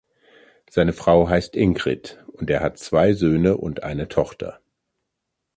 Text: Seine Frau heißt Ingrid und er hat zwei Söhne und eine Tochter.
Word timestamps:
Seine 0.67 0.93
Frau 0.93 1.29
heißt 1.29 1.55
Ingrid 1.55 2.25
und 2.33 2.49
er 2.49 2.61
hat 2.61 2.79
zwei 2.79 3.13
Söhne 3.13 3.57
und 3.57 3.83
eine 3.83 4.07
Tochter. 4.07 4.59